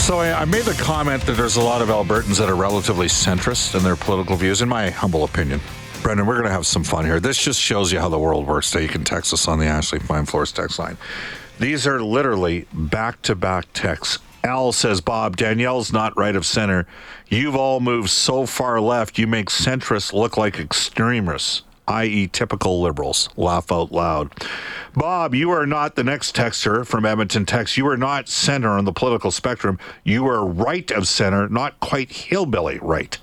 So 0.00 0.18
I, 0.18 0.40
I 0.40 0.44
made 0.44 0.64
the 0.64 0.74
comment 0.82 1.22
that 1.26 1.36
there's 1.36 1.56
a 1.56 1.62
lot 1.62 1.82
of 1.82 1.88
Albertans 1.88 2.38
that 2.38 2.48
are 2.48 2.56
relatively 2.56 3.06
centrist 3.06 3.76
in 3.76 3.84
their 3.84 3.94
political 3.94 4.34
views, 4.34 4.60
in 4.60 4.68
my 4.68 4.90
humble 4.90 5.22
opinion. 5.22 5.60
Brendan, 6.02 6.26
we're 6.26 6.34
going 6.34 6.46
to 6.46 6.52
have 6.52 6.66
some 6.66 6.82
fun 6.82 7.04
here. 7.04 7.20
This 7.20 7.38
just 7.38 7.60
shows 7.60 7.92
you 7.92 8.00
how 8.00 8.08
the 8.08 8.18
world 8.18 8.46
works. 8.46 8.72
That 8.72 8.82
you 8.82 8.88
can 8.88 9.04
text 9.04 9.32
us 9.32 9.46
on 9.46 9.60
the 9.60 9.66
Ashley 9.66 10.00
Fine 10.00 10.26
Floors 10.26 10.50
text 10.50 10.80
line. 10.80 10.96
These 11.60 11.86
are 11.86 12.02
literally 12.02 12.66
back-to-back 12.72 13.66
texts. 13.72 14.18
Al 14.42 14.72
says, 14.72 15.00
Bob, 15.00 15.36
Danielle's 15.36 15.92
not 15.92 16.16
right 16.16 16.34
of 16.34 16.44
center. 16.44 16.86
You've 17.28 17.54
all 17.54 17.78
moved 17.78 18.10
so 18.10 18.46
far 18.46 18.80
left, 18.80 19.18
you 19.18 19.26
make 19.26 19.48
centrists 19.50 20.12
look 20.12 20.36
like 20.36 20.58
extremists 20.58 21.62
i.e., 21.90 22.28
typical 22.28 22.80
liberals. 22.80 23.28
Laugh 23.36 23.70
out 23.72 23.92
loud. 23.92 24.32
Bob, 24.94 25.34
you 25.34 25.50
are 25.50 25.66
not 25.66 25.96
the 25.96 26.04
next 26.04 26.34
texter 26.34 26.86
from 26.86 27.04
Edmonton 27.04 27.44
Text. 27.44 27.76
You 27.76 27.86
are 27.88 27.96
not 27.96 28.28
center 28.28 28.70
on 28.70 28.84
the 28.84 28.92
political 28.92 29.30
spectrum. 29.30 29.78
You 30.04 30.26
are 30.28 30.46
right 30.46 30.90
of 30.92 31.08
center, 31.08 31.48
not 31.48 31.78
quite 31.80 32.10
hillbilly 32.10 32.78
right. 32.78 33.18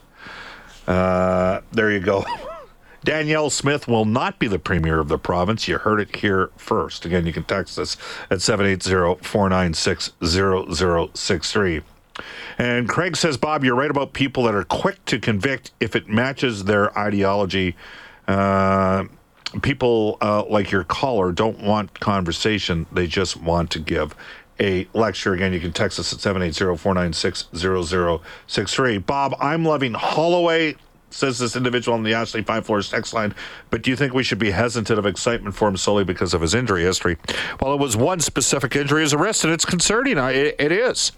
Uh, 0.85 1.61
there 1.71 1.91
you 1.91 1.99
go. 1.99 2.25
Danielle 3.03 3.49
Smith 3.49 3.87
will 3.87 4.05
not 4.05 4.37
be 4.37 4.47
the 4.47 4.59
premier 4.59 4.99
of 4.99 5.07
the 5.07 5.17
province. 5.17 5.67
You 5.67 5.77
heard 5.77 6.01
it 6.01 6.17
here 6.17 6.49
first. 6.57 7.05
Again, 7.05 7.25
you 7.25 7.31
can 7.31 7.45
text 7.45 7.79
us 7.79 7.95
at 8.29 8.41
780 8.41 9.23
496 9.23 10.11
0063. 10.21 11.81
And 12.57 12.89
Craig 12.89 13.15
says, 13.15 13.37
Bob, 13.37 13.63
you're 13.63 13.75
right 13.75 13.91
about 13.91 14.13
people 14.13 14.43
that 14.43 14.55
are 14.55 14.63
quick 14.63 15.03
to 15.05 15.19
convict 15.19 15.71
if 15.79 15.95
it 15.95 16.09
matches 16.09 16.63
their 16.65 16.97
ideology. 16.97 17.75
Uh, 18.27 19.05
people 19.61 20.17
uh, 20.21 20.43
like 20.45 20.71
your 20.71 20.83
caller 20.83 21.31
don't 21.31 21.61
want 21.61 21.99
conversation, 21.99 22.87
they 22.91 23.05
just 23.07 23.37
want 23.37 23.71
to 23.71 23.79
give 23.79 24.13
a 24.59 24.87
lecture. 24.93 25.33
Again, 25.33 25.53
you 25.53 25.59
can 25.59 25.71
text 25.71 25.99
us 25.99 26.11
at 26.13 26.19
780-496-0063. 26.19 29.05
Bob, 29.05 29.35
I'm 29.39 29.63
loving 29.63 29.93
Holloway, 29.93 30.75
says 31.09 31.39
this 31.39 31.55
individual 31.55 31.97
on 31.97 32.03
the 32.03 32.13
Ashley 32.13 32.43
Fine 32.43 32.63
Floors 32.63 32.89
text 32.89 33.13
line, 33.13 33.33
but 33.69 33.81
do 33.81 33.89
you 33.89 33.95
think 33.95 34.13
we 34.13 34.23
should 34.23 34.39
be 34.39 34.51
hesitant 34.51 34.99
of 34.99 35.05
excitement 35.05 35.55
for 35.55 35.69
him 35.69 35.77
solely 35.77 36.03
because 36.03 36.33
of 36.33 36.41
his 36.41 36.53
injury 36.53 36.83
history? 36.83 37.17
Well, 37.61 37.73
it 37.73 37.79
was 37.79 37.95
one 37.95 38.19
specific 38.19 38.75
injury 38.75 39.03
as 39.03 39.13
a 39.13 39.17
wrist, 39.17 39.43
and 39.43 39.53
it's 39.53 39.65
concerning. 39.65 40.17
It, 40.17 40.55
it 40.59 40.71
is. 40.71 41.11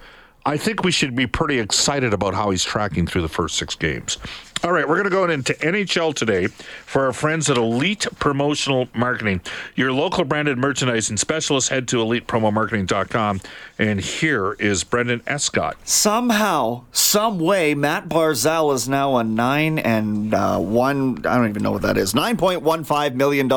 I 0.46 0.58
think 0.58 0.84
we 0.84 0.92
should 0.92 1.16
be 1.16 1.28
pretty 1.28 1.60
excited 1.60 2.14
about 2.14 2.34
how 2.34 2.50
he's 2.50 2.64
tracking 2.64 3.08
through 3.08 3.24
the 3.24 3.30
first 3.30 3.58
six 3.58 3.76
games. 3.76 4.18
All 4.62 4.74
right, 4.74 4.86
we're 4.86 4.96
going 4.96 5.06
to 5.06 5.10
go 5.10 5.24
into 5.24 5.54
NHL 5.54 6.14
today 6.14 6.48
for 6.48 7.06
our 7.06 7.14
friends 7.14 7.50
at 7.50 7.56
Elite 7.56 8.06
Promotional 8.20 8.90
Marketing. 8.94 9.40
Your 9.78 9.94
local 9.94 10.26
branded 10.26 10.58
merchandising 10.58 11.16
specialist, 11.16 11.70
head 11.70 11.88
to 11.88 11.96
elitepromomarketing.com. 11.96 13.40
And 13.78 14.02
here 14.02 14.58
is 14.60 14.84
Brendan 14.84 15.22
Escott. 15.26 15.78
Somehow, 15.88 16.84
some 16.92 17.40
way, 17.40 17.74
Matt 17.74 18.10
Barzal 18.10 18.74
is 18.74 18.90
now 18.90 19.16
a 19.16 19.24
nine 19.24 19.80
and 19.80 20.34
uh, 20.34 20.60
one, 20.60 21.26
I 21.26 21.38
don't 21.38 21.48
even 21.48 21.64
know 21.64 21.72
what 21.72 21.84
that 21.84 21.98
is, 21.98 22.14
$9.15 22.14 23.16
million 23.16 23.50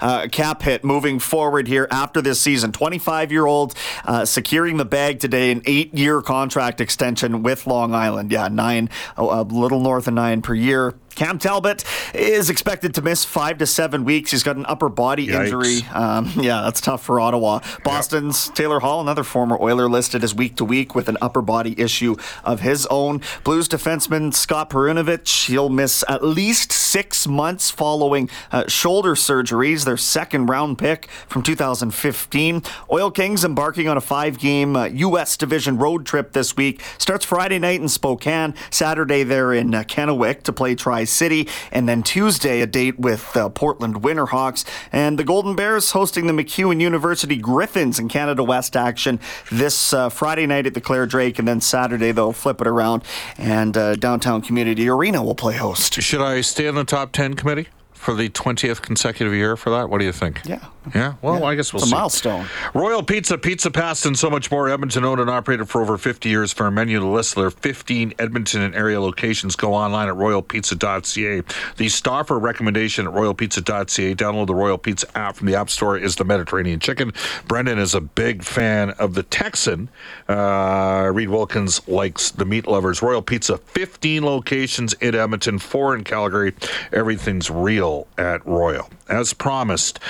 uh, 0.00 0.28
cap 0.30 0.62
hit 0.62 0.84
moving 0.84 1.18
forward 1.18 1.66
here 1.66 1.88
after 1.90 2.22
this 2.22 2.40
season. 2.40 2.70
25 2.70 3.32
year 3.32 3.46
old 3.46 3.74
uh, 4.04 4.24
securing 4.24 4.76
the 4.76 4.84
bag 4.84 5.18
today, 5.18 5.50
an 5.50 5.62
eight 5.64 5.92
year 5.92 6.22
contract 6.22 6.80
extension 6.80 7.42
with 7.42 7.66
Long 7.66 7.96
Island. 7.96 8.30
Yeah, 8.30 8.46
nine, 8.46 8.88
a 9.16 9.42
little 9.42 9.80
north 9.80 10.06
of 10.06 10.14
nine 10.14 10.35
per 10.42 10.54
year. 10.54 10.94
Cam 11.16 11.38
Talbot 11.38 11.82
is 12.14 12.50
expected 12.50 12.94
to 12.94 13.02
miss 13.02 13.24
five 13.24 13.56
to 13.58 13.66
seven 13.66 14.04
weeks. 14.04 14.30
He's 14.30 14.42
got 14.42 14.56
an 14.56 14.66
upper 14.66 14.90
body 14.90 15.26
Yikes. 15.28 15.44
injury. 15.44 15.78
Um, 15.92 16.30
yeah, 16.36 16.60
that's 16.60 16.80
tough 16.80 17.02
for 17.02 17.18
Ottawa. 17.18 17.60
Boston's 17.82 18.46
yep. 18.48 18.54
Taylor 18.54 18.80
Hall, 18.80 19.00
another 19.00 19.24
former 19.24 19.56
Oiler, 19.60 19.88
listed 19.88 20.22
as 20.22 20.34
week 20.34 20.56
to 20.56 20.64
week 20.64 20.94
with 20.94 21.08
an 21.08 21.16
upper 21.22 21.40
body 21.40 21.74
issue 21.80 22.16
of 22.44 22.60
his 22.60 22.86
own. 22.86 23.22
Blues 23.44 23.66
defenseman 23.66 24.34
Scott 24.34 24.68
Perunovich, 24.68 25.46
he'll 25.46 25.70
miss 25.70 26.04
at 26.06 26.22
least 26.22 26.70
six 26.70 27.26
months 27.26 27.70
following 27.70 28.28
uh, 28.52 28.68
shoulder 28.68 29.14
surgeries, 29.14 29.86
their 29.86 29.96
second 29.96 30.46
round 30.46 30.76
pick 30.76 31.06
from 31.28 31.42
2015. 31.42 32.62
Oil 32.92 33.10
Kings 33.10 33.42
embarking 33.42 33.88
on 33.88 33.96
a 33.96 34.02
five 34.02 34.38
game 34.38 34.76
uh, 34.76 34.84
U.S. 34.84 35.38
division 35.38 35.78
road 35.78 36.04
trip 36.04 36.32
this 36.32 36.58
week. 36.58 36.82
Starts 36.98 37.24
Friday 37.24 37.58
night 37.58 37.80
in 37.80 37.88
Spokane, 37.88 38.54
Saturday 38.70 39.22
there 39.22 39.54
in 39.54 39.74
uh, 39.74 39.82
Kennewick 39.84 40.42
to 40.42 40.52
play 40.52 40.74
Tri 40.74 41.05
City, 41.06 41.48
and 41.72 41.88
then 41.88 42.02
Tuesday, 42.02 42.60
a 42.60 42.66
date 42.66 42.98
with 42.98 43.36
uh, 43.36 43.48
Portland 43.48 44.02
Winterhawks. 44.02 44.64
And 44.92 45.18
the 45.18 45.24
Golden 45.24 45.56
Bears 45.56 45.92
hosting 45.92 46.26
the 46.26 46.32
MacEwan 46.32 46.80
University 46.80 47.36
Griffins 47.36 47.98
in 47.98 48.08
Canada 48.08 48.44
West 48.44 48.76
action 48.76 49.20
this 49.50 49.92
uh, 49.92 50.08
Friday 50.08 50.46
night 50.46 50.66
at 50.66 50.74
the 50.74 50.80
Clare 50.80 51.06
Drake, 51.06 51.38
and 51.38 51.46
then 51.48 51.60
Saturday 51.60 52.12
they'll 52.12 52.32
flip 52.32 52.60
it 52.60 52.66
around, 52.66 53.02
and 53.38 53.76
uh, 53.76 53.94
Downtown 53.94 54.42
Community 54.42 54.88
Arena 54.88 55.22
will 55.22 55.34
play 55.34 55.56
host. 55.56 55.94
Should 55.94 56.20
I 56.20 56.40
stay 56.40 56.68
on 56.68 56.74
the 56.74 56.84
top 56.84 57.12
10 57.12 57.34
committee? 57.34 57.68
For 57.96 58.14
the 58.14 58.28
20th 58.28 58.82
consecutive 58.82 59.34
year 59.34 59.56
for 59.56 59.70
that? 59.70 59.90
What 59.90 59.98
do 59.98 60.04
you 60.04 60.12
think? 60.12 60.40
Yeah. 60.44 60.64
Yeah? 60.94 61.14
Well, 61.22 61.40
yeah. 61.40 61.46
I 61.46 61.54
guess 61.56 61.72
we'll 61.72 61.82
it's 61.82 61.90
see. 61.90 61.96
a 61.96 61.98
milestone. 61.98 62.46
Royal 62.74 63.02
Pizza, 63.02 63.38
Pizza 63.38 63.70
Past, 63.70 64.06
and 64.06 64.16
so 64.16 64.30
much 64.30 64.50
more. 64.50 64.68
Edmonton 64.68 65.04
owned 65.04 65.20
and 65.20 65.28
operated 65.30 65.68
for 65.68 65.82
over 65.82 65.98
50 65.98 66.28
years. 66.28 66.52
For 66.52 66.66
a 66.66 66.70
menu 66.70 67.00
to 67.00 67.06
list 67.06 67.34
their 67.34 67.50
15 67.50 68.14
Edmonton 68.18 68.62
and 68.62 68.74
area 68.74 69.00
locations, 69.00 69.56
go 69.56 69.74
online 69.74 70.08
at 70.08 70.14
royalpizza.ca. 70.14 71.42
The 71.76 71.88
Stauffer 71.88 72.38
recommendation 72.38 73.06
at 73.06 73.14
royalpizza.ca. 73.14 74.14
Download 74.14 74.46
the 74.46 74.54
Royal 74.54 74.78
Pizza 74.78 75.06
app 75.16 75.36
from 75.36 75.46
the 75.46 75.56
App 75.56 75.70
Store 75.70 75.98
is 75.98 76.16
the 76.16 76.24
Mediterranean 76.24 76.78
chicken. 76.78 77.12
Brendan 77.48 77.78
is 77.78 77.94
a 77.94 78.00
big 78.00 78.44
fan 78.44 78.90
of 78.90 79.14
the 79.14 79.22
Texan. 79.24 79.88
Uh, 80.28 81.10
Reed 81.12 81.30
Wilkins 81.30 81.86
likes 81.88 82.30
the 82.30 82.44
meat 82.44 82.66
lovers. 82.66 83.02
Royal 83.02 83.22
Pizza, 83.22 83.58
15 83.58 84.24
locations 84.24 84.92
in 84.94 85.14
Edmonton, 85.14 85.58
four 85.58 85.94
in 85.94 86.04
Calgary. 86.04 86.54
Everything's 86.92 87.50
real 87.50 87.85
at 88.18 88.46
Royal, 88.46 88.88
as 89.08 89.32
promised. 89.32 90.00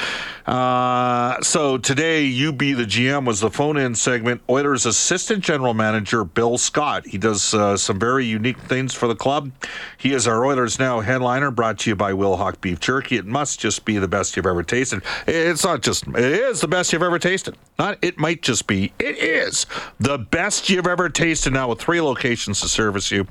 Uh, 0.46 1.40
so 1.42 1.76
today, 1.76 2.22
you 2.22 2.52
be 2.52 2.72
the 2.72 2.84
GM 2.84 3.26
was 3.26 3.40
the 3.40 3.50
phone 3.50 3.76
in 3.76 3.94
segment. 3.96 4.40
Oilers 4.48 4.86
assistant 4.86 5.42
general 5.42 5.74
manager 5.74 6.24
Bill 6.24 6.56
Scott. 6.56 7.06
He 7.06 7.18
does 7.18 7.52
uh, 7.52 7.76
some 7.76 7.98
very 7.98 8.24
unique 8.24 8.58
things 8.60 8.94
for 8.94 9.08
the 9.08 9.16
club. 9.16 9.50
He 9.98 10.12
is 10.12 10.28
our 10.28 10.44
Oilers 10.46 10.78
Now 10.78 11.00
headliner, 11.00 11.50
brought 11.50 11.80
to 11.80 11.90
you 11.90 11.96
by 11.96 12.12
Wilhauk 12.12 12.60
Beef 12.60 12.78
Jerky. 12.78 13.16
It 13.16 13.26
must 13.26 13.58
just 13.58 13.84
be 13.84 13.98
the 13.98 14.06
best 14.06 14.36
you've 14.36 14.46
ever 14.46 14.62
tasted. 14.62 15.02
It's 15.26 15.64
not 15.64 15.82
just, 15.82 16.06
it 16.06 16.18
is 16.18 16.60
the 16.60 16.68
best 16.68 16.92
you've 16.92 17.02
ever 17.02 17.18
tasted. 17.18 17.56
Not, 17.78 17.98
it 18.02 18.16
might 18.18 18.42
just 18.42 18.68
be, 18.68 18.92
it 19.00 19.18
is 19.18 19.66
the 19.98 20.18
best 20.18 20.70
you've 20.70 20.86
ever 20.86 21.08
tasted 21.08 21.52
now 21.52 21.68
with 21.68 21.80
three 21.80 22.00
locations 22.00 22.60
to 22.60 22.68
service 22.68 23.10
you. 23.10 23.26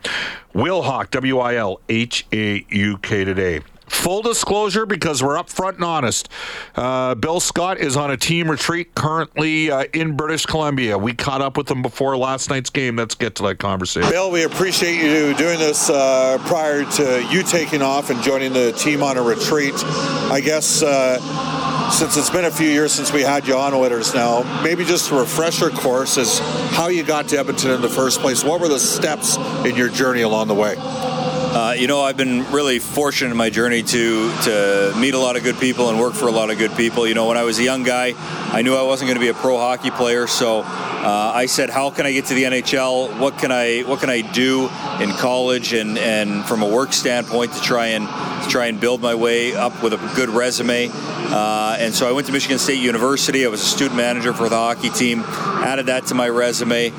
Wilhauk, 0.53 1.12
W 1.12 1.39
I 1.39 1.56
L 1.56 1.80
H 1.88 2.25
A 2.33 2.65
U 2.69 2.98
K 2.98 3.24
today. 3.24 3.62
Full 3.88 4.22
disclosure, 4.22 4.86
because 4.86 5.22
we're 5.22 5.36
upfront 5.36 5.76
and 5.76 5.84
honest. 5.84 6.30
Uh, 6.76 7.16
Bill 7.16 7.40
Scott 7.40 7.78
is 7.80 7.96
on 7.96 8.12
a 8.12 8.18
team 8.18 8.50
retreat 8.50 8.96
currently 8.96 9.72
uh, 9.72 9.86
in 9.94 10.16
British 10.16 10.46
Columbia. 10.46 10.98
We 10.98 11.14
caught 11.14 11.42
up 11.42 11.58
with 11.58 11.70
him 11.70 11.82
before 11.82 12.18
last 12.18 12.50
night's 12.50 12.70
game. 12.70 12.96
Let's 12.96 13.16
get 13.16 13.36
to 13.36 13.44
that 13.44 13.60
conversation. 13.60 14.10
Bill, 14.10 14.32
we 14.32 14.44
appreciate 14.44 14.98
you 14.98 15.34
doing 15.36 15.60
this 15.60 15.90
uh, 15.90 16.38
prior 16.46 16.84
to 16.84 17.28
you 17.30 17.44
taking 17.44 17.82
off 17.82 18.10
and 18.10 18.22
joining 18.24 18.54
the 18.54 18.72
team 18.74 19.04
on 19.04 19.18
a 19.18 19.22
retreat. 19.22 19.74
I 19.76 20.42
guess 20.44 20.82
uh, 20.82 21.20
since 21.92 22.18
it's 22.18 22.30
been 22.30 22.46
a 22.46 22.52
few 22.52 22.68
years 22.68 22.92
since 22.92 23.14
we 23.14 23.22
had 23.22 23.48
you 23.48 23.56
on 23.56 23.74
Oilers 23.74 24.14
now, 24.14 24.44
maybe 24.64 24.84
just 24.84 25.12
a 25.12 25.16
refresher 25.16 25.70
course 25.70 26.18
is 26.18 26.40
how 26.72 26.88
you 26.88 27.04
got 27.04 27.28
to 27.30 27.38
Edmonton 27.38 27.72
in 27.72 27.82
the 27.82 27.90
first 27.90 28.20
place. 28.20 28.44
What 28.44 28.60
were 28.60 28.68
the 28.68 28.80
steps 28.80 29.38
in 29.66 29.76
your 29.76 29.90
journey 29.90 30.22
along 30.22 30.48
the 30.48 30.56
way? 30.56 30.76
Uh, 31.56 31.72
you 31.72 31.88
know, 31.88 32.02
I've 32.02 32.18
been 32.18 32.52
really 32.52 32.80
fortunate 32.80 33.31
in 33.31 33.38
my 33.38 33.50
journey 33.50 33.81
to 33.81 34.30
to 34.42 34.94
meet 34.98 35.13
a 35.13 35.18
lot 35.18 35.38
of 35.38 35.44
good 35.44 35.57
people 35.57 35.90
and 35.90 35.98
work 35.98 36.13
for 36.13 36.28
a 36.28 36.31
lot 36.31 36.50
of 36.50 36.57
good 36.57 36.75
people. 36.75 37.07
You 37.07 37.13
know, 37.13 37.28
when 37.28 37.38
I 37.38 37.44
was 37.44 37.60
a 37.60 37.63
young 37.63 37.84
guy, 37.84 38.13
I 38.52 38.62
knew 38.62 38.75
I 38.75 38.81
wasn't 38.81 39.07
going 39.07 39.16
to 39.16 39.22
be 39.22 39.30
a 39.30 39.34
pro 39.34 39.57
hockey 39.57 39.90
player, 39.90 40.28
so 40.28 40.63
uh, 40.63 41.31
I 41.34 41.46
said, 41.46 41.69
"How 41.69 41.92
can 41.92 42.06
I 42.06 42.12
get 42.12 42.25
to 42.25 42.34
the 42.34 42.44
NHL? 42.44 43.18
What 43.19 43.38
can 43.38 43.54
I 43.54 43.84
what 43.84 44.02
can 44.02 44.10
I 44.10 44.19
do 44.19 44.69
in 45.00 45.12
college 45.12 45.72
and 45.72 45.98
and 45.98 46.44
from 46.44 46.62
a 46.62 46.68
work 46.68 46.92
standpoint 46.92 47.54
to 47.54 47.62
try 47.62 47.88
and 47.96 48.06
to 48.44 48.50
try 48.50 48.66
and 48.66 48.78
build 48.78 49.01
my 49.01 49.16
way 49.16 49.56
up 49.56 49.81
with 49.81 49.94
a 49.94 50.13
good 50.13 50.28
resume?" 50.28 50.90
Uh, 50.92 51.78
and 51.80 51.94
so 51.94 52.06
I 52.06 52.12
went 52.12 52.28
to 52.28 52.34
Michigan 52.34 52.60
State 52.60 52.81
University. 52.81 53.46
I 53.46 53.48
was 53.48 53.62
a 53.62 53.66
student 53.66 53.96
manager 53.96 54.34
for 54.34 54.50
the 54.50 54.58
hockey 54.58 54.90
team. 54.90 55.24
Added 55.24 55.86
that 55.86 56.08
to 56.08 56.16
my 56.16 56.28
resume 56.28 56.92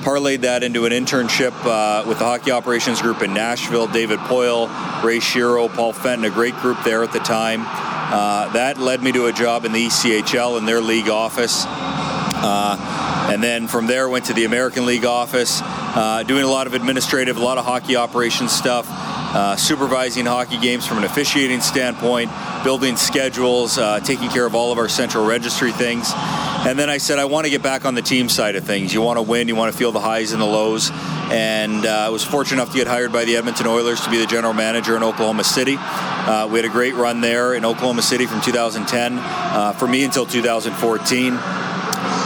parlayed 0.00 0.40
that 0.42 0.62
into 0.62 0.84
an 0.86 0.92
internship 0.92 1.52
uh, 1.64 2.06
with 2.06 2.18
the 2.18 2.24
hockey 2.24 2.50
operations 2.50 3.00
group 3.00 3.22
in 3.22 3.32
Nashville. 3.32 3.86
David 3.86 4.18
Poile, 4.20 4.66
Ray 5.02 5.18
Shero, 5.18 5.72
Paul 5.74 5.92
Fenton, 5.92 6.24
a 6.24 6.30
great 6.30 6.54
group 6.56 6.78
there 6.84 7.02
at 7.02 7.12
the 7.12 7.18
time. 7.20 7.62
Uh, 7.62 8.52
that 8.52 8.78
led 8.78 9.02
me 9.02 9.12
to 9.12 9.26
a 9.26 9.32
job 9.32 9.64
in 9.64 9.72
the 9.72 9.86
ECHL 9.86 10.58
in 10.58 10.64
their 10.64 10.80
league 10.80 11.08
office. 11.08 11.64
Uh, 11.66 13.28
and 13.30 13.42
then 13.42 13.68
from 13.68 13.86
there 13.86 14.08
went 14.08 14.24
to 14.24 14.32
the 14.32 14.44
American 14.44 14.86
League 14.86 15.04
office, 15.04 15.60
uh, 15.62 16.24
doing 16.26 16.42
a 16.42 16.48
lot 16.48 16.66
of 16.66 16.74
administrative, 16.74 17.36
a 17.36 17.40
lot 17.40 17.58
of 17.58 17.64
hockey 17.64 17.96
operations 17.96 18.50
stuff, 18.50 18.86
uh, 18.88 19.54
supervising 19.54 20.26
hockey 20.26 20.58
games 20.58 20.86
from 20.86 20.98
an 20.98 21.04
officiating 21.04 21.60
standpoint, 21.60 22.30
building 22.64 22.96
schedules, 22.96 23.78
uh, 23.78 24.00
taking 24.00 24.28
care 24.30 24.46
of 24.46 24.54
all 24.54 24.72
of 24.72 24.78
our 24.78 24.88
central 24.88 25.24
registry 25.24 25.70
things. 25.70 26.12
And 26.70 26.78
then 26.78 26.90
I 26.90 26.98
said, 26.98 27.18
I 27.18 27.24
want 27.24 27.46
to 27.46 27.50
get 27.50 27.62
back 27.62 27.86
on 27.86 27.94
the 27.94 28.02
team 28.02 28.28
side 28.28 28.54
of 28.54 28.64
things. 28.64 28.92
You 28.92 29.00
want 29.00 29.16
to 29.16 29.22
win, 29.22 29.48
you 29.48 29.56
want 29.56 29.72
to 29.72 29.78
feel 29.78 29.92
the 29.92 30.00
highs 30.00 30.32
and 30.32 30.42
the 30.42 30.46
lows. 30.46 30.90
And 31.30 31.86
uh, 31.86 31.88
I 31.88 32.08
was 32.10 32.22
fortunate 32.22 32.60
enough 32.60 32.72
to 32.72 32.76
get 32.76 32.86
hired 32.86 33.12
by 33.12 33.24
the 33.24 33.36
Edmonton 33.36 33.66
Oilers 33.66 34.02
to 34.02 34.10
be 34.10 34.18
the 34.18 34.26
general 34.26 34.52
manager 34.52 34.94
in 34.94 35.02
Oklahoma 35.02 35.42
City. 35.42 35.76
Uh, 35.78 36.48
we 36.52 36.58
had 36.58 36.66
a 36.66 36.72
great 36.72 36.94
run 36.94 37.22
there 37.22 37.54
in 37.54 37.64
Oklahoma 37.64 38.02
City 38.02 38.26
from 38.26 38.42
2010 38.42 39.18
uh, 39.18 39.72
for 39.72 39.88
me 39.88 40.04
until 40.04 40.26
2014 40.26 41.38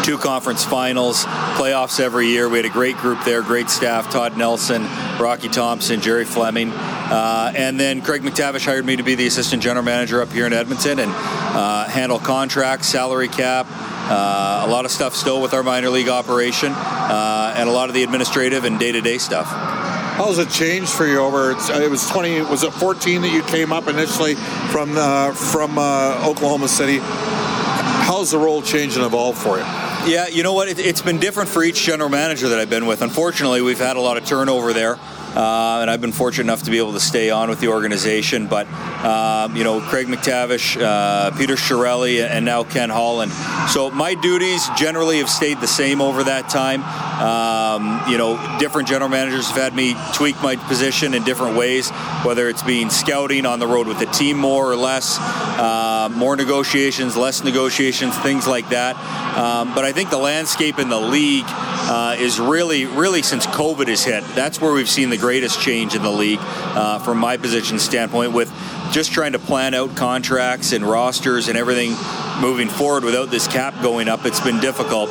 two 0.04 0.18
conference 0.18 0.62
finals, 0.62 1.24
playoffs 1.56 1.98
every 1.98 2.28
year. 2.28 2.46
We 2.48 2.58
had 2.58 2.66
a 2.66 2.70
great 2.70 2.96
group 2.98 3.24
there, 3.24 3.40
great 3.40 3.70
staff 3.70 4.12
Todd 4.12 4.36
Nelson, 4.36 4.82
Rocky 5.18 5.48
Thompson, 5.48 6.00
Gerry 6.02 6.26
Fleming. 6.26 6.70
Uh, 6.70 7.52
and 7.56 7.80
then 7.80 8.02
Craig 8.02 8.22
MacTavish 8.22 8.66
hired 8.66 8.84
me 8.84 8.96
to 8.96 9.02
be 9.02 9.14
the 9.14 9.26
assistant 9.26 9.62
general 9.62 9.84
manager 9.84 10.20
up 10.20 10.30
here 10.30 10.46
in 10.46 10.52
Edmonton 10.52 10.98
and 10.98 11.10
uh, 11.10 11.86
handle 11.86 12.18
contracts, 12.18 12.86
salary 12.86 13.28
cap, 13.28 13.66
a 14.10 14.68
lot 14.68 14.84
of 14.84 14.90
stuff 14.90 15.14
still 15.14 15.40
with 15.40 15.54
our 15.54 15.62
minor 15.62 15.88
league 15.88 16.08
operation, 16.08 16.72
uh, 16.72 17.54
and 17.56 17.68
a 17.68 17.72
lot 17.72 17.88
of 17.88 17.94
the 17.94 18.02
administrative 18.02 18.64
and 18.64 18.78
day 18.78 18.92
to 18.92 19.00
day 19.00 19.18
stuff. 19.18 19.46
How's 19.46 20.38
it 20.38 20.48
changed 20.48 20.90
for 20.90 21.06
you 21.06 21.18
over? 21.18 21.50
It 21.50 21.90
was 21.90 22.08
20. 22.08 22.42
Was 22.42 22.62
it 22.62 22.72
14 22.72 23.22
that 23.22 23.32
you 23.32 23.42
came 23.42 23.72
up 23.72 23.88
initially 23.88 24.36
from 24.70 24.96
uh, 24.96 25.32
from 25.32 25.78
uh, 25.78 26.28
Oklahoma 26.28 26.68
City? 26.68 27.00
How's 27.02 28.30
the 28.30 28.38
role 28.38 28.62
changed 28.62 28.96
and 28.96 29.04
evolved 29.04 29.38
for 29.38 29.56
you? 29.58 29.64
Yeah, 30.06 30.28
you 30.28 30.42
know 30.42 30.52
what? 30.52 30.68
It, 30.68 30.78
has 30.78 31.02
been 31.02 31.18
different 31.18 31.48
for 31.48 31.64
each 31.64 31.82
general 31.82 32.10
manager 32.10 32.50
that 32.50 32.60
I've 32.60 32.70
been 32.70 32.86
with. 32.86 33.02
Unfortunately, 33.02 33.62
we've 33.62 33.78
had 33.78 33.96
a 33.96 34.00
lot 34.00 34.16
of 34.18 34.26
turnover 34.26 34.72
there. 34.72 34.98
Uh, 35.34 35.80
and 35.80 35.90
I've 35.90 36.00
been 36.00 36.12
fortunate 36.12 36.44
enough 36.44 36.62
to 36.62 36.70
be 36.70 36.78
able 36.78 36.92
to 36.92 37.00
stay 37.00 37.30
on 37.30 37.50
with 37.50 37.60
the 37.60 37.68
organization. 37.68 38.46
But 38.46 38.66
um, 39.04 39.56
you 39.56 39.64
know, 39.64 39.80
Craig 39.80 40.06
MacTavish, 40.06 40.80
uh, 40.80 41.36
Peter 41.36 41.54
Chiarelli, 41.54 42.24
and 42.24 42.44
now 42.44 42.64
Ken 42.64 42.90
Holland. 42.90 43.32
So 43.70 43.90
my 43.90 44.14
duties 44.14 44.68
generally 44.76 45.18
have 45.18 45.28
stayed 45.28 45.60
the 45.60 45.66
same 45.66 46.00
over 46.00 46.24
that 46.24 46.48
time. 46.48 46.82
Um, 47.14 48.10
you 48.10 48.18
know, 48.18 48.58
different 48.58 48.88
general 48.88 49.08
managers 49.08 49.48
have 49.48 49.56
had 49.56 49.74
me 49.74 49.96
tweak 50.14 50.40
my 50.42 50.56
position 50.56 51.14
in 51.14 51.24
different 51.24 51.56
ways, 51.56 51.90
whether 52.22 52.48
it's 52.48 52.62
being 52.62 52.90
scouting 52.90 53.46
on 53.46 53.58
the 53.58 53.66
road 53.66 53.86
with 53.86 53.98
the 53.98 54.06
team 54.06 54.36
more 54.36 54.70
or 54.70 54.76
less, 54.76 55.18
uh, 55.18 55.93
more 56.08 56.36
negotiations, 56.36 57.16
less 57.16 57.44
negotiations, 57.44 58.16
things 58.18 58.46
like 58.46 58.68
that. 58.70 58.96
Um, 59.36 59.74
but 59.74 59.84
I 59.84 59.92
think 59.92 60.10
the 60.10 60.18
landscape 60.18 60.78
in 60.78 60.88
the 60.88 61.00
league 61.00 61.44
uh, 61.46 62.16
is 62.18 62.40
really, 62.40 62.86
really 62.86 63.22
since 63.22 63.46
COVID 63.46 63.88
has 63.88 64.04
hit, 64.04 64.24
that's 64.34 64.60
where 64.60 64.72
we've 64.72 64.88
seen 64.88 65.10
the 65.10 65.16
greatest 65.16 65.60
change 65.60 65.94
in 65.94 66.02
the 66.02 66.10
league 66.10 66.40
uh, 66.40 66.98
from 67.00 67.18
my 67.18 67.36
position 67.36 67.78
standpoint 67.78 68.32
with 68.32 68.52
just 68.92 69.12
trying 69.12 69.32
to 69.32 69.38
plan 69.38 69.74
out 69.74 69.96
contracts 69.96 70.72
and 70.72 70.84
rosters 70.84 71.48
and 71.48 71.58
everything 71.58 71.94
moving 72.40 72.68
forward 72.68 73.04
without 73.04 73.30
this 73.30 73.48
cap 73.48 73.74
going 73.82 74.08
up. 74.08 74.24
It's 74.24 74.40
been 74.40 74.60
difficult. 74.60 75.10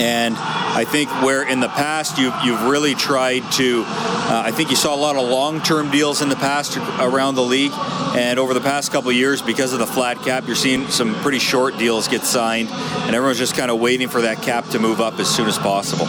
And 0.00 0.36
I 0.74 0.86
think 0.86 1.10
where 1.22 1.42
in 1.42 1.60
the 1.60 1.68
past 1.68 2.16
you, 2.16 2.32
you've 2.44 2.62
really 2.62 2.94
tried 2.94 3.40
to, 3.52 3.84
uh, 3.86 4.42
I 4.46 4.52
think 4.52 4.70
you 4.70 4.76
saw 4.76 4.94
a 4.94 4.96
lot 4.96 5.16
of 5.16 5.28
long-term 5.28 5.90
deals 5.90 6.22
in 6.22 6.30
the 6.30 6.36
past 6.36 6.78
around 6.98 7.34
the 7.34 7.42
league, 7.42 7.72
and 8.16 8.38
over 8.38 8.54
the 8.54 8.60
past 8.60 8.90
couple 8.90 9.12
years, 9.12 9.42
because 9.42 9.74
of 9.74 9.80
the 9.80 9.86
flat 9.86 10.18
cap, 10.22 10.46
you're 10.46 10.56
seeing 10.56 10.88
some 10.88 11.14
pretty 11.16 11.38
short 11.38 11.76
deals 11.76 12.08
get 12.08 12.22
signed, 12.22 12.70
and 12.70 13.14
everyone's 13.14 13.36
just 13.36 13.54
kind 13.54 13.70
of 13.70 13.80
waiting 13.80 14.08
for 14.08 14.22
that 14.22 14.40
cap 14.40 14.66
to 14.68 14.78
move 14.78 15.02
up 15.02 15.20
as 15.20 15.28
soon 15.28 15.46
as 15.46 15.58
possible. 15.58 16.06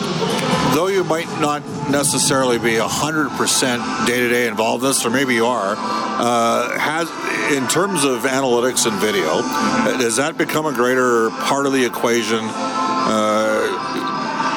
Though 0.74 0.88
you 0.88 1.04
might 1.04 1.28
not 1.42 1.62
necessarily 1.90 2.58
be 2.58 2.76
100% 2.76 4.08
day-to-day 4.08 4.48
involved 4.48 4.84
in 4.84 4.92
this, 4.92 5.06
or 5.06 5.10
maybe 5.10 5.34
you 5.34 5.46
are, 5.46 5.76
uh, 5.78 6.80
has 6.80 7.10
in 7.52 7.68
terms 7.68 8.06
of 8.06 8.22
analytics 8.22 8.90
and 8.90 8.98
video, 9.02 9.42
does 10.00 10.16
that 10.16 10.38
become 10.38 10.66
a 10.66 10.74
greater 10.74 11.30
part 11.32 11.66
of 11.66 11.74
the 11.74 11.86
equation? 11.86 12.40
Uh, 12.42 13.53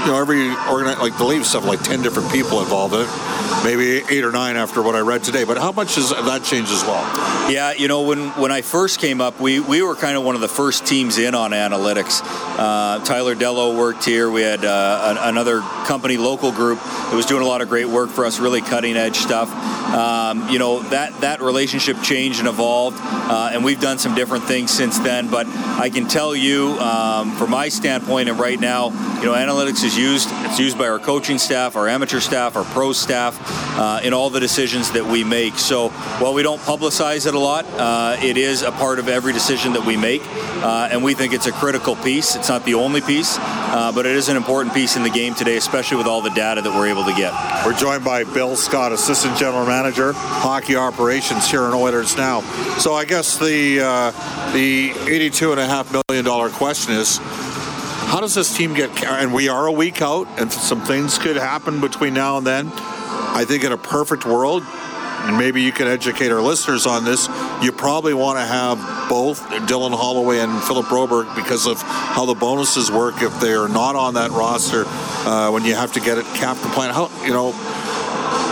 you 0.06 0.12
know, 0.12 0.20
every 0.20 0.49
organi- 0.70 0.99
like 0.99 1.19
the 1.19 1.25
Leafs 1.25 1.53
have 1.55 1.64
like 1.64 1.82
ten 1.82 2.00
different 2.00 2.31
people 2.31 2.61
involved 2.61 2.94
in 2.94 3.00
it, 3.00 3.64
maybe 3.64 4.05
eight 4.08 4.25
or 4.25 4.31
nine 4.31 4.56
after 4.56 4.81
what 4.81 4.94
I 4.94 5.00
read 5.00 5.25
today. 5.25 5.43
But 5.43 5.58
how 5.58 5.73
much 5.73 5.97
has 5.97 6.11
that 6.11 6.44
changed 6.44 6.70
as 6.70 6.85
well? 6.85 7.03
Yeah, 7.50 7.73
you 7.73 7.88
know, 7.88 8.03
when 8.03 8.29
when 8.31 8.53
I 8.53 8.62
first 8.62 9.00
came 9.00 9.20
up, 9.20 9.41
we 9.41 9.58
we 9.58 9.82
were 9.82 9.97
kind 9.97 10.17
of 10.17 10.23
one 10.23 10.37
of 10.37 10.41
the 10.41 10.49
first 10.49 10.87
teams 10.87 11.19
in 11.19 11.35
on 11.35 11.50
analytics. 11.50 12.20
Uh, 12.25 13.05
Tyler 13.05 13.35
Dellow 13.35 13.76
worked 13.76 14.05
here. 14.05 14.31
We 14.31 14.43
had 14.43 14.64
uh, 14.64 15.17
another 15.23 15.61
company, 15.87 16.17
local 16.17 16.53
group, 16.53 16.79
that 16.81 17.15
was 17.15 17.27
doing 17.27 17.43
a 17.43 17.47
lot 17.47 17.62
of 17.62 17.69
great 17.69 17.87
work 17.87 18.11
for 18.11 18.27
us, 18.27 18.41
really 18.41 18.61
cutting 18.61 18.97
edge 18.97 19.17
stuff. 19.17 19.50
Um, 19.94 20.49
you 20.50 20.59
know, 20.59 20.81
that 20.91 21.21
that 21.21 21.41
relationship 21.41 22.03
changed 22.03 22.41
and 22.41 22.49
evolved, 22.49 22.99
uh, 23.00 23.51
and 23.53 23.65
we've 23.65 23.81
done 23.81 23.99
some 23.99 24.15
different 24.15 24.44
things 24.44 24.70
since 24.70 24.99
then. 24.99 25.31
But 25.31 25.46
I 25.46 25.91
can 25.91 26.08
tell 26.08 26.34
you, 26.34 26.70
um, 26.81 27.37
from 27.37 27.51
my 27.51 27.69
standpoint, 27.69 28.29
and 28.29 28.39
right 28.39 28.58
now, 28.58 28.89
you 29.20 29.27
know, 29.27 29.34
analytics 29.34 29.84
is 29.84 29.96
used. 29.96 30.29
It's 30.46 30.58
used 30.58 30.77
by 30.77 30.89
our 30.89 30.99
coaching 30.99 31.39
staff, 31.39 31.77
our 31.77 31.89
amateur 31.89 32.20
staff, 32.20 32.56
our 32.56 32.65
pro 32.65 32.93
staff, 32.93 33.39
uh, 33.79 34.01
in 34.03 34.13
all 34.13 34.29
the 34.29 34.41
decisions 34.41 34.91
that 34.91 35.06
we 35.06 35.22
make. 35.22 35.55
So 35.55 35.91
while 36.20 36.34
we 36.34 36.43
don't 36.43 36.60
publicize 36.60 37.27
it 37.27 37.34
a 37.34 37.39
lot, 37.39 37.65
uh, 37.79 38.17
it 38.20 38.37
is 38.37 38.63
a 38.63 38.72
part 38.72 38.99
of 38.99 39.08
every 39.08 39.32
decision 39.32 39.72
that 39.75 39.87
we 39.87 39.96
make, 39.96 40.22
uh, 40.27 40.89
and 40.91 41.05
we 41.05 41.15
think 41.15 41.32
it's 41.32 41.46
a 41.46 41.53
critical 41.53 41.94
piece. 41.94 42.34
It's 42.34 42.49
not 42.49 42.65
the 42.65 42.75
only 42.75 43.01
piece, 43.01 43.39
uh, 43.39 43.93
but 43.94 44.05
it 44.05 44.17
is 44.17 44.29
an 44.29 44.37
important 44.37 44.75
piece 44.75 44.96
in 44.96 45.05
the 45.05 45.10
game 45.10 45.34
today, 45.34 45.56
especially 45.56 45.76
with 45.77 46.06
all 46.06 46.23
the 46.23 46.31
data 46.31 46.63
that 46.63 46.71
we're 46.71 46.89
able 46.89 47.05
to 47.05 47.15
get. 47.15 47.35
We're 47.67 47.77
joined 47.77 48.03
by 48.03 48.25
Bill 48.25 48.56
Scott, 48.56 48.93
Assistant 48.93 49.37
General 49.37 49.67
Manager, 49.67 50.15
Hockey 50.15 50.75
Operations 50.75 51.51
here 51.51 51.67
in 51.67 51.75
Oilers 51.75 52.17
now. 52.17 52.41
So 52.79 52.95
I 52.95 53.05
guess 53.05 53.37
the 53.39 53.81
uh, 53.81 54.53
the 54.53 54.93
eighty-two 55.06 55.51
and 55.51 55.61
a 55.61 55.67
half 55.67 55.93
million 55.93 56.25
dollar 56.25 56.49
question 56.49 56.95
is 56.95 57.19
how 57.19 58.21
does 58.21 58.35
this 58.35 58.56
team 58.56 58.73
get? 58.73 59.05
And 59.05 59.35
we 59.35 59.51
are 59.51 59.67
a 59.67 59.73
week 59.73 60.01
out, 60.01 60.27
and 60.39 60.51
some 60.51 60.81
things 60.81 61.19
could 61.19 61.37
happen 61.37 61.83
between 61.83 62.15
now 62.15 62.39
and 62.39 62.47
then. 62.47 62.73
I 62.73 63.45
think 63.47 63.63
in 63.63 63.73
a 63.73 63.77
perfect 63.77 64.25
world, 64.25 64.63
and 64.65 65.37
maybe 65.37 65.61
you 65.61 65.73
can 65.73 65.89
educate 65.89 66.31
our 66.33 66.41
listeners 66.41 66.87
on 66.87 67.05
this, 67.05 67.29
you 67.63 67.71
probably 67.71 68.15
want 68.15 68.39
to 68.39 68.47
have 68.47 68.79
both 69.11 69.43
Dylan 69.69 69.95
Holloway 69.95 70.39
and 70.39 70.63
Philip 70.63 70.87
Broberg 70.87 71.35
because 71.37 71.67
of 71.67 71.83
how 71.83 72.25
the 72.25 72.35
bonuses 72.35 72.91
work 72.91 73.21
if 73.21 73.39
they 73.41 73.53
are 73.53 73.69
not 73.69 73.95
on 73.95 74.15
that 74.15 74.31
roster 74.31 74.85
uh, 75.27 75.51
when 75.51 75.65
you 75.65 75.75
have 75.75 75.93
to 75.93 76.01
get 76.01 76.19
it 76.19 76.25
cap 76.37 76.56
compliant. 76.63 76.95
How 76.95 77.11
you 77.25 77.33
know? 77.33 77.53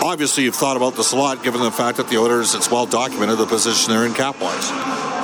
Obviously, 0.05 0.45
you've 0.45 0.55
thought 0.55 0.77
about 0.77 0.97
this 0.97 1.13
a 1.13 1.17
lot, 1.17 1.43
given 1.43 1.63
the 1.63 1.71
fact 1.71 1.97
that 1.97 2.09
the 2.09 2.19
Oilers, 2.19 2.55
it's 2.55 2.71
well 2.71 2.85
documented 2.85 3.39
the 3.39 3.47
position 3.47 3.91
they're 3.91 4.05
in 4.05 4.13
cap 4.13 4.39
wise. 4.39 4.69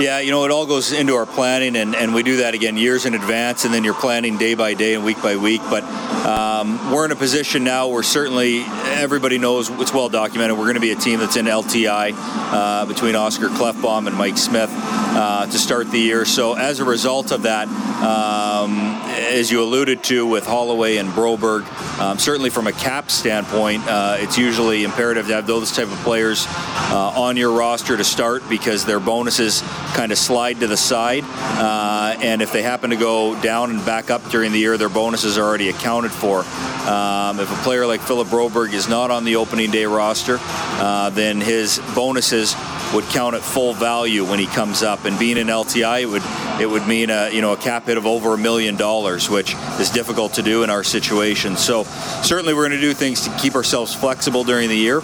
Yeah, 0.00 0.20
you 0.20 0.30
know, 0.30 0.46
it 0.46 0.50
all 0.50 0.64
goes 0.64 0.92
into 0.92 1.14
our 1.16 1.26
planning, 1.26 1.76
and, 1.76 1.94
and 1.94 2.14
we 2.14 2.22
do 2.22 2.38
that 2.38 2.54
again 2.54 2.78
years 2.78 3.04
in 3.04 3.14
advance, 3.14 3.66
and 3.66 3.74
then 3.74 3.84
you're 3.84 3.92
planning 3.92 4.38
day 4.38 4.54
by 4.54 4.72
day 4.72 4.94
and 4.94 5.04
week 5.04 5.22
by 5.22 5.36
week. 5.36 5.60
But 5.68 5.84
uh, 5.84 6.49
um, 6.60 6.92
we're 6.92 7.06
in 7.06 7.10
a 7.10 7.16
position 7.16 7.64
now 7.64 7.88
where 7.88 8.02
certainly 8.02 8.60
everybody 8.60 9.38
knows 9.38 9.70
it's 9.70 9.94
well 9.94 10.08
documented. 10.08 10.58
We're 10.58 10.64
going 10.64 10.74
to 10.74 10.80
be 10.80 10.90
a 10.90 10.96
team 10.96 11.18
that's 11.18 11.36
in 11.36 11.46
LTI 11.46 12.12
uh, 12.14 12.86
between 12.86 13.14
Oscar 13.14 13.48
Klefbom 13.48 14.06
and 14.06 14.16
Mike 14.16 14.36
Smith 14.36 14.70
uh, 14.72 15.46
to 15.46 15.58
start 15.58 15.90
the 15.90 15.98
year. 15.98 16.24
So 16.24 16.54
as 16.54 16.80
a 16.80 16.84
result 16.84 17.32
of 17.32 17.42
that, 17.42 17.68
um, 17.68 19.00
as 19.30 19.50
you 19.50 19.62
alluded 19.62 20.02
to 20.04 20.26
with 20.26 20.46
Holloway 20.46 20.98
and 20.98 21.08
Broberg, 21.10 21.66
um, 21.98 22.18
certainly 22.18 22.50
from 22.50 22.66
a 22.66 22.72
cap 22.72 23.10
standpoint, 23.10 23.82
uh, 23.86 24.16
it's 24.18 24.36
usually 24.36 24.84
imperative 24.84 25.26
to 25.28 25.34
have 25.34 25.46
those 25.46 25.72
type 25.72 25.90
of 25.90 25.98
players 25.98 26.46
uh, 26.48 27.12
on 27.16 27.36
your 27.36 27.52
roster 27.52 27.96
to 27.96 28.04
start 28.04 28.42
because 28.48 28.84
their 28.84 29.00
bonuses 29.00 29.62
kind 29.94 30.12
of 30.12 30.18
slide 30.18 30.60
to 30.60 30.66
the 30.66 30.76
side. 30.76 31.24
Uh, 31.26 32.16
and 32.20 32.42
if 32.42 32.52
they 32.52 32.62
happen 32.62 32.90
to 32.90 32.96
go 32.96 33.40
down 33.40 33.70
and 33.70 33.84
back 33.86 34.10
up 34.10 34.22
during 34.30 34.52
the 34.52 34.58
year, 34.58 34.76
their 34.76 34.88
bonuses 34.88 35.38
are 35.38 35.44
already 35.44 35.68
accounted 35.68 36.10
for. 36.10 36.44
Um, 36.86 37.40
if 37.40 37.50
a 37.50 37.62
player 37.62 37.86
like 37.86 38.00
Philip 38.00 38.28
Broberg 38.28 38.72
is 38.72 38.88
not 38.88 39.10
on 39.10 39.24
the 39.24 39.36
opening 39.36 39.70
day 39.70 39.84
roster, 39.84 40.38
uh, 40.40 41.10
then 41.10 41.40
his 41.40 41.78
bonuses 41.94 42.56
would 42.94 43.04
count 43.04 43.34
at 43.34 43.42
full 43.42 43.74
value 43.74 44.24
when 44.24 44.38
he 44.38 44.46
comes 44.46 44.82
up. 44.82 45.04
And 45.04 45.18
being 45.18 45.38
an 45.38 45.48
LTI, 45.48 46.02
it 46.02 46.06
would 46.06 46.22
it 46.60 46.68
would 46.68 46.86
mean 46.86 47.10
a 47.10 47.30
you 47.30 47.40
know 47.40 47.52
a 47.52 47.56
cap 47.56 47.86
hit 47.86 47.96
of 47.96 48.06
over 48.06 48.34
a 48.34 48.38
million 48.38 48.76
dollars, 48.76 49.30
which 49.30 49.54
is 49.78 49.90
difficult 49.90 50.34
to 50.34 50.42
do 50.42 50.62
in 50.62 50.70
our 50.70 50.84
situation. 50.84 51.56
So 51.56 51.84
certainly 52.22 52.54
we're 52.54 52.68
going 52.68 52.80
to 52.80 52.86
do 52.86 52.94
things 52.94 53.22
to 53.22 53.36
keep 53.38 53.54
ourselves 53.54 53.94
flexible 53.94 54.44
during 54.44 54.68
the 54.68 54.76
year, 54.76 55.00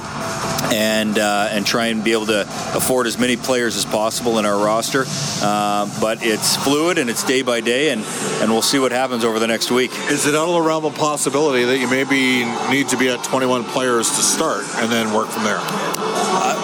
and 0.72 1.18
uh, 1.18 1.48
and 1.50 1.66
try 1.66 1.86
and 1.86 2.04
be 2.04 2.12
able 2.12 2.26
to 2.26 2.42
afford 2.75 3.06
as 3.06 3.18
many 3.18 3.36
players 3.36 3.76
as 3.76 3.84
possible 3.84 4.38
in 4.38 4.44
our 4.44 4.62
roster. 4.62 5.04
Uh, 5.42 5.88
but 6.00 6.18
it's 6.22 6.56
fluid 6.56 6.98
and 6.98 7.08
it's 7.08 7.25
day 7.25 7.42
by 7.42 7.60
day, 7.60 7.90
and 7.90 8.02
and 8.40 8.50
we'll 8.50 8.62
see 8.62 8.78
what 8.78 8.92
happens 8.92 9.25
over 9.25 9.38
the 9.38 9.46
next 9.46 9.70
week. 9.70 9.90
Is 10.10 10.26
it 10.26 10.34
out 10.34 10.48
of 10.48 10.54
the 10.54 10.60
realm 10.60 10.84
of 10.84 10.94
possibility 10.94 11.64
that 11.64 11.78
you 11.78 11.88
maybe 11.88 12.44
need 12.70 12.88
to 12.88 12.96
be 12.96 13.08
at 13.08 13.25
21 13.25 13.64
players 13.64 14.08
to 14.10 14.22
start 14.22 14.64
and 14.76 14.92
then 14.92 15.12
work 15.14 15.28
from 15.28 15.44
there? 15.44 15.60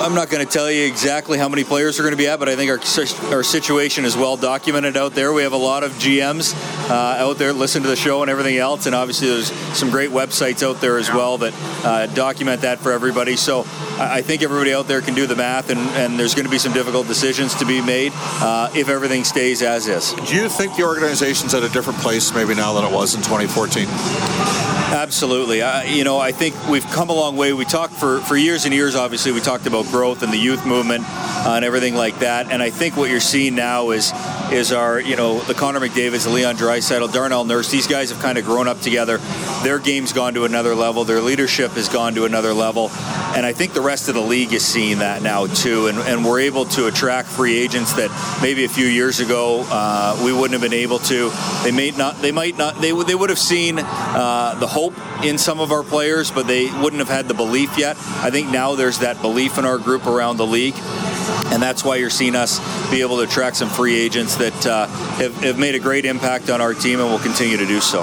I'm 0.03 0.17
not 0.17 0.31
going 0.31 0.45
to 0.45 0.53
tell 0.53 0.69
you 0.69 0.85
exactly 0.85 1.39
how 1.39 1.49
many 1.49 1.63
players 1.63 2.01
are 2.01 2.03
going 2.03 2.11
to 2.11 2.17
be 2.17 2.27
at, 2.27 2.41
but 2.41 2.49
I 2.49 2.57
think 2.57 2.73
our, 2.73 3.33
our 3.33 3.45
situation 3.45 4.05
is 4.05 4.17
well 4.17 4.37
documented 4.37 4.97
out 4.97 5.13
there. 5.15 5.33
We 5.33 5.45
have 5.45 5.53
a 5.53 5.57
lot 5.57 5.85
of 5.85 5.93
GMs 5.93 6.55
out 6.91 7.39
there 7.39 7.53
listen 7.53 7.83
to 7.83 7.89
the 7.89 7.97
show 7.97 8.23
and 8.23 8.31
everything 8.31 8.57
else, 8.57 8.87
and 8.87 8.95
obviously 8.95 9.29
there's 9.29 9.53
some 9.77 9.91
great 9.91 10.11
websites 10.11 10.63
out 10.63 10.81
there 10.81 10.99
as 10.99 11.11
well 11.11 11.39
that 11.39 11.55
uh, 11.85 12.07
document 12.15 12.63
that 12.63 12.79
for 12.79 12.93
everybody. 12.93 13.37
So 13.37 13.61
I 13.99 14.23
think 14.23 14.43
everybody 14.43 14.75
out 14.75 14.89
there 14.89 15.01
can 15.01 15.15
do 15.15 15.27
the 15.27 15.37
math, 15.37 15.71
and, 15.71 15.81
and 15.81 16.19
there's 16.19 16.35
going 16.35 16.45
to 16.47 16.51
be 16.51 16.59
some 16.59 16.73
difficult 16.73 17.07
decisions 17.07 17.55
to 17.57 17.67
be 17.67 17.81
made 17.81 18.13
uh, 18.15 18.71
if 18.75 18.89
everything 18.89 19.25
stays 19.25 19.63
as 19.63 19.89
is. 19.89 20.13
Do 20.13 20.35
you 20.35 20.49
think 20.49 20.77
the 20.77 20.85
organization's 20.85 21.55
at 21.55 21.63
a 21.63 21.69
different 21.69 21.99
place 22.01 22.35
maybe 22.35 22.55
now 22.55 22.73
than 22.73 22.85
it 22.85 22.93
was 22.93 23.15
in 23.15 23.23
2014? 23.23 23.87
Absolutely. 24.93 25.63
Uh, 25.63 25.83
you 25.85 26.05
know, 26.05 26.19
I 26.19 26.33
think 26.33 26.55
we've 26.69 26.87
come 26.89 27.09
a 27.09 27.15
long 27.15 27.37
way. 27.37 27.55
We 27.55 27.65
talked 27.65 27.95
for, 27.95 28.21
for 28.21 28.37
years 28.37 28.67
and 28.67 28.75
years, 28.75 28.95
obviously, 28.95 29.33
we 29.33 29.41
talked 29.41 29.67
about 29.67 29.87
growth 29.87 30.23
and 30.23 30.31
the 30.31 30.39
youth 30.39 30.67
movement 30.67 31.05
uh, 31.09 31.55
and 31.57 31.65
everything 31.65 31.95
like 31.95 32.19
that. 32.19 32.53
And 32.53 32.63
I 32.63 32.69
think 32.69 32.97
what 32.97 33.09
you're 33.09 33.21
seeing 33.21 33.55
now 33.55 33.91
is 33.91 34.13
is 34.53 34.71
our, 34.71 35.01
you 35.01 35.17
know, 35.17 35.41
the 35.41 35.55
Connor 35.55 35.81
McDavid's, 35.81 36.25
the 36.25 36.31
Leon 36.31 36.57
Draisaitl, 36.57 37.13
Darnell 37.13 37.45
Nurse. 37.45 37.71
These 37.71 37.87
guys 37.87 38.11
have 38.11 38.21
kind 38.21 38.37
of 38.37 38.45
grown 38.45 38.69
up 38.69 38.81
together. 38.81 39.19
Their 39.63 39.79
game's 39.79 40.13
gone 40.13 40.35
to 40.35 40.45
another 40.45 40.75
level. 40.75 41.05
Their 41.05 41.21
leadership 41.21 41.73
has 41.73 41.89
gone 41.89 42.15
to 42.17 42.27
another 42.27 42.53
level. 42.53 42.91
And 43.35 43.47
I 43.47 43.55
think 43.55 43.73
the 43.73 43.81
rest 43.81 44.09
of 44.09 44.15
the 44.15 44.21
league 44.21 44.53
is 44.53 44.65
seeing 44.65 44.99
that 44.99 45.23
now 45.23 45.47
too. 45.47 45.87
And, 45.87 45.99
and 45.99 46.25
we're 46.25 46.41
able 46.41 46.67
to 46.67 46.87
attract 46.87 47.29
free 47.29 47.59
agents 47.59 47.95
that 47.95 48.11
maybe 48.43 48.65
a 48.65 48.69
few 48.69 48.87
years 48.87 49.21
ago 49.21 49.65
uh, 49.69 50.21
we 50.23 50.33
wouldn't 50.33 50.53
have 50.53 50.61
been 50.61 50.79
able 50.79 50.99
to. 51.01 51.31
They 51.65 51.73
may 51.73 51.91
not. 51.91 52.21
They 52.21 52.33
might 52.33 52.59
not. 52.59 52.81
They 52.81 52.93
would. 52.93 53.07
They 53.07 53.15
would 53.15 53.31
have 53.31 53.39
seen 53.39 53.79
uh, 53.79 54.57
the 54.61 54.67
hope 54.67 54.95
in 55.25 55.39
some 55.39 55.61
of 55.61 55.73
our 55.73 55.83
players, 55.83 56.31
but 56.31 56.47
they 56.47 56.67
wouldn't 56.83 57.01
have 57.01 57.09
had 57.09 57.27
the 57.27 57.35
belief 57.35 57.79
yet. 57.79 57.97
I 57.97 58.31
think 58.31 58.51
now 58.51 58.75
there's 58.75 58.99
that 58.99 59.23
belief 59.23 59.57
in 59.57 59.65
our 59.65 59.79
group 59.79 60.07
around 60.07 60.37
the 60.37 60.47
league. 60.47 60.75
And 61.53 61.63
that's 61.63 61.85
why 61.85 61.97
you're 61.97 62.11
seeing 62.11 62.35
us 62.35 62.59
be 62.91 63.03
able 63.03 63.19
to 63.19 63.25
attract 63.25 63.57
some 63.57 63.69
free 63.69 63.95
agents 63.95 64.37
that 64.43 64.67
uh, 64.67 64.87
have, 64.87 65.35
have 65.37 65.59
made 65.59 65.77
a 65.77 65.79
great 65.79 66.05
impact 66.05 66.51
on 66.51 66.61
our 66.61 66.75
team 66.75 66.99
and 66.99 67.09
will 67.09 67.21
continue 67.21 67.57
to 67.57 67.67
do 67.67 67.81
so. 67.81 68.03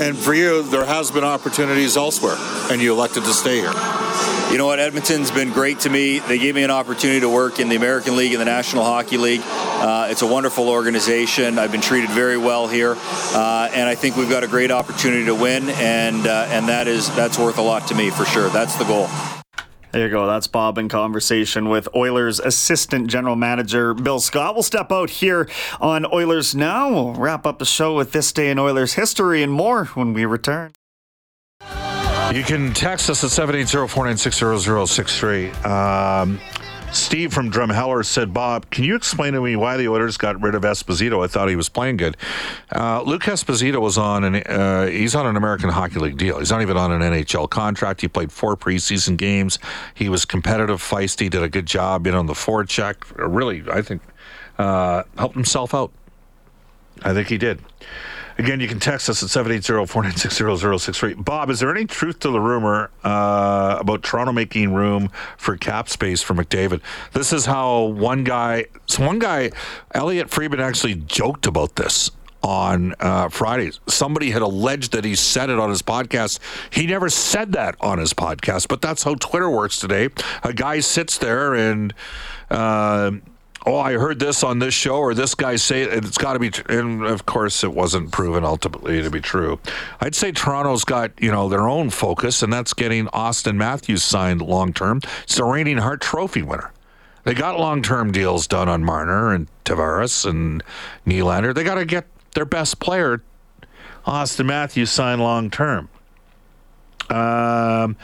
And 0.00 0.16
for 0.16 0.32
you, 0.32 0.62
there 0.62 0.84
has 0.84 1.10
been 1.10 1.24
opportunities 1.24 1.96
elsewhere, 1.96 2.36
and 2.70 2.80
you 2.80 2.92
elected 2.92 3.24
to 3.24 3.32
stay 3.32 3.56
here. 3.56 3.72
You 4.52 4.58
know 4.58 4.66
what? 4.66 4.78
Edmonton's 4.78 5.32
been 5.32 5.50
great 5.50 5.80
to 5.80 5.90
me. 5.90 6.20
They 6.20 6.38
gave 6.38 6.54
me 6.54 6.62
an 6.62 6.70
opportunity 6.70 7.20
to 7.20 7.28
work 7.28 7.58
in 7.58 7.68
the 7.68 7.74
American 7.74 8.16
League 8.16 8.32
and 8.32 8.40
the 8.40 8.44
National 8.44 8.84
Hockey 8.84 9.16
League. 9.16 9.42
Uh, 9.44 10.06
it's 10.08 10.22
a 10.22 10.26
wonderful 10.26 10.68
organization. 10.68 11.58
I've 11.58 11.72
been 11.72 11.80
treated 11.80 12.10
very 12.10 12.38
well 12.38 12.68
here, 12.68 12.94
uh, 12.96 13.70
and 13.72 13.88
I 13.88 13.96
think 13.96 14.16
we've 14.16 14.30
got 14.30 14.44
a 14.44 14.48
great 14.48 14.70
opportunity 14.70 15.24
to 15.24 15.34
win, 15.34 15.68
and 15.70 16.28
uh, 16.28 16.46
and 16.50 16.68
that 16.68 16.86
is 16.86 17.12
that's 17.16 17.38
worth 17.38 17.58
a 17.58 17.62
lot 17.62 17.88
to 17.88 17.94
me 17.96 18.10
for 18.10 18.24
sure. 18.24 18.48
That's 18.50 18.76
the 18.76 18.84
goal. 18.84 19.08
There 19.92 20.06
you 20.06 20.10
go. 20.10 20.26
That's 20.26 20.46
Bob 20.46 20.78
in 20.78 20.88
conversation 20.88 21.68
with 21.68 21.88
Oilers 21.96 22.38
assistant 22.38 23.08
general 23.08 23.34
manager 23.34 23.92
Bill 23.92 24.20
Scott. 24.20 24.54
We'll 24.54 24.62
step 24.62 24.92
out 24.92 25.10
here 25.10 25.48
on 25.80 26.06
Oilers 26.12 26.54
Now. 26.54 26.90
We'll 26.90 27.14
wrap 27.14 27.44
up 27.44 27.58
the 27.58 27.64
show 27.64 27.96
with 27.96 28.12
this 28.12 28.30
day 28.30 28.50
in 28.50 28.58
Oilers 28.58 28.94
history 28.94 29.42
and 29.42 29.52
more 29.52 29.86
when 29.86 30.12
we 30.12 30.26
return. 30.26 30.72
You 32.32 32.44
can 32.44 32.72
text 32.72 33.10
us 33.10 33.24
at 33.24 33.30
780-496-0063. 33.30 35.66
Um, 35.66 36.38
Steve 36.92 37.32
from 37.32 37.52
Drumheller 37.52 38.04
said, 38.04 38.34
Bob, 38.34 38.68
can 38.70 38.82
you 38.82 38.96
explain 38.96 39.34
to 39.34 39.40
me 39.40 39.54
why 39.54 39.76
the 39.76 39.88
Oilers 39.88 40.16
got 40.16 40.40
rid 40.40 40.56
of 40.56 40.62
Esposito? 40.62 41.22
I 41.24 41.28
thought 41.28 41.48
he 41.48 41.54
was 41.54 41.68
playing 41.68 41.98
good. 41.98 42.16
Uh, 42.74 43.02
Luke 43.02 43.22
Esposito 43.22 43.80
was 43.80 43.96
on 43.96 44.24
an 44.24 44.36
uh, 44.36 44.86
he's 44.86 45.14
on 45.14 45.26
an 45.26 45.36
American 45.36 45.70
Hockey 45.70 46.00
League 46.00 46.16
deal. 46.16 46.38
He's 46.40 46.50
not 46.50 46.62
even 46.62 46.76
on 46.76 46.90
an 46.90 47.00
NHL 47.00 47.48
contract. 47.48 48.00
He 48.00 48.08
played 48.08 48.32
four 48.32 48.56
preseason 48.56 49.16
games. 49.16 49.58
He 49.94 50.08
was 50.08 50.24
competitive, 50.24 50.82
feisty, 50.82 51.30
did 51.30 51.42
a 51.42 51.48
good 51.48 51.66
job 51.66 52.06
in 52.06 52.14
on 52.14 52.26
the 52.26 52.32
forecheck. 52.32 52.96
Really, 53.16 53.62
I 53.70 53.82
think 53.82 54.02
uh, 54.58 55.04
helped 55.16 55.34
himself 55.34 55.74
out. 55.74 55.92
I 57.02 57.14
think 57.14 57.28
he 57.28 57.38
did. 57.38 57.60
Again, 58.38 58.60
you 58.60 58.68
can 58.68 58.80
text 58.80 59.08
us 59.08 59.22
at 59.22 59.28
780-496-0063. 59.28 61.24
Bob, 61.24 61.50
is 61.50 61.60
there 61.60 61.70
any 61.70 61.84
truth 61.84 62.18
to 62.20 62.30
the 62.30 62.40
rumor 62.40 62.90
uh, 63.04 63.78
about 63.80 64.02
Toronto 64.02 64.32
making 64.32 64.72
room 64.72 65.10
for 65.36 65.56
cap 65.56 65.88
space 65.88 66.22
for 66.22 66.34
McDavid? 66.34 66.80
This 67.12 67.32
is 67.32 67.46
how 67.46 67.84
one 67.84 68.24
guy, 68.24 68.66
so 68.86 69.06
one 69.06 69.18
guy, 69.18 69.50
Elliotte 69.94 70.30
Friedman 70.30 70.60
actually 70.60 70.94
joked 70.94 71.46
about 71.46 71.76
this 71.76 72.10
on 72.42 72.94
uh, 73.00 73.28
Friday. 73.28 73.70
Somebody 73.86 74.30
had 74.30 74.42
alleged 74.42 74.92
that 74.92 75.04
he 75.04 75.14
said 75.14 75.50
it 75.50 75.58
on 75.58 75.68
his 75.68 75.82
podcast. 75.82 76.38
He 76.70 76.86
never 76.86 77.10
said 77.10 77.52
that 77.52 77.76
on 77.80 77.98
his 77.98 78.14
podcast, 78.14 78.68
but 78.68 78.80
that's 78.80 79.02
how 79.02 79.14
Twitter 79.14 79.50
works 79.50 79.78
today. 79.78 80.08
A 80.42 80.52
guy 80.52 80.80
sits 80.80 81.18
there 81.18 81.54
and 81.54 81.92
uh, 82.50 83.12
oh, 83.66 83.78
I 83.78 83.94
heard 83.94 84.18
this 84.18 84.42
on 84.42 84.58
this 84.58 84.74
show, 84.74 84.96
or 84.96 85.14
this 85.14 85.34
guy 85.34 85.56
say 85.56 85.82
it, 85.82 86.04
it's 86.04 86.18
got 86.18 86.34
to 86.34 86.38
be, 86.38 86.50
tr-. 86.50 86.70
and 86.70 87.04
of 87.04 87.26
course, 87.26 87.62
it 87.62 87.72
wasn't 87.72 88.10
proven 88.10 88.44
ultimately 88.44 89.02
to 89.02 89.10
be 89.10 89.20
true. 89.20 89.60
I'd 90.00 90.14
say 90.14 90.32
Toronto's 90.32 90.84
got 90.84 91.12
you 91.20 91.30
know 91.30 91.48
their 91.48 91.68
own 91.68 91.90
focus, 91.90 92.42
and 92.42 92.52
that's 92.52 92.74
getting 92.74 93.06
Auston 93.08 93.56
Matthews 93.56 94.02
signed 94.02 94.42
long 94.42 94.72
term. 94.72 95.00
It's 95.24 95.36
the 95.36 95.44
reigning 95.44 95.78
Hart 95.78 96.00
Trophy 96.00 96.42
winner. 96.42 96.72
They 97.24 97.34
got 97.34 97.58
long 97.58 97.82
term 97.82 98.12
deals 98.12 98.46
done 98.46 98.68
on 98.68 98.82
Marner 98.82 99.32
and 99.32 99.48
Tavares 99.64 100.28
and 100.28 100.62
Nylander. 101.06 101.54
They 101.54 101.64
got 101.64 101.74
to 101.76 101.84
get 101.84 102.06
their 102.34 102.44
best 102.46 102.80
player, 102.80 103.22
Auston 104.06 104.46
Matthews, 104.46 104.90
signed 104.90 105.20
long 105.20 105.50
term. 105.50 105.88
Um, 107.10 107.96